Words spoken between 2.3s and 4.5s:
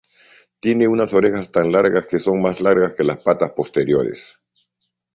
más largas que las patas posteriores.